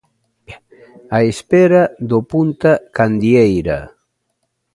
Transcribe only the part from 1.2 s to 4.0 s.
espera do Punta Candieira.